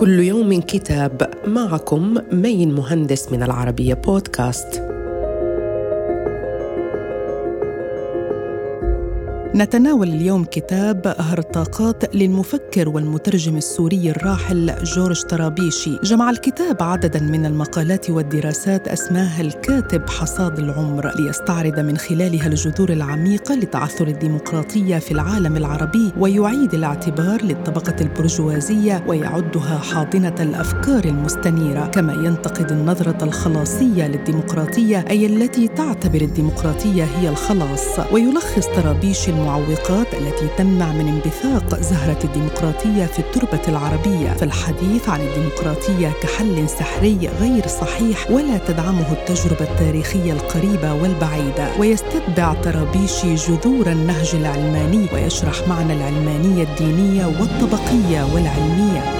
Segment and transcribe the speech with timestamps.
[0.00, 4.99] كل يوم كتاب معكم مين مهندس من العربية بودكاست.
[9.54, 15.98] نتناول اليوم كتاب هرطاقات للمفكر والمترجم السوري الراحل جورج طرابيشي.
[16.04, 23.54] جمع الكتاب عددا من المقالات والدراسات أسماها الكاتب حصاد العمر ليستعرض من خلالها الجذور العميقة
[23.54, 31.86] لتعثر الديمقراطية في العالم العربي ويعيد الاعتبار للطبقة البرجوازية ويعدها حاضنة الأفكار المستنيرة.
[31.86, 38.12] كما ينتقد النظرة الخلاصية للديمقراطية أي التي تعتبر الديمقراطية هي الخلاص.
[38.12, 46.12] ويلخص طرابيشي المعوقات التي تمنع من انبثاق زهرة الديمقراطية في التربة العربية فالحديث عن الديمقراطية
[46.22, 51.68] كحل سحري غير صحيح ولا تدعمه التجربة التاريخية القريبة والبعيدة.
[51.78, 59.19] ويستتبع طرابيشي جذور النهج العلماني ويشرح معنى العلمانية الدينية والطبقية والعلمية.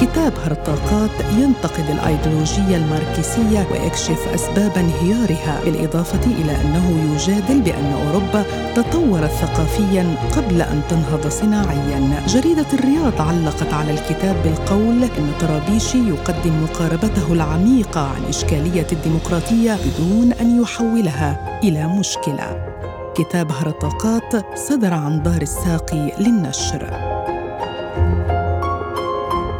[0.00, 8.44] كتاب هرطاقات ينتقد الأيديولوجية الماركسية ويكشف أسباب انهيارها بالإضافة إلى أنه يجادل بأن أوروبا
[8.74, 12.22] تطورت ثقافيا قبل أن تنهض صناعيا.
[12.26, 20.32] جريدة الرياض علقت على الكتاب بالقول إن طرابيشي يقدم مقاربته العميقة عن إشكالية الديمقراطية بدون
[20.32, 22.66] أن يحولها إلى مشكلة.
[23.14, 27.15] كتاب هرطاقات صدر عن دار الساقي للنشر.